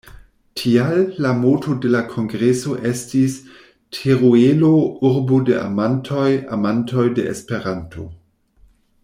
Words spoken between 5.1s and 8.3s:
urbo de amantoj, amantoj de Esperanto".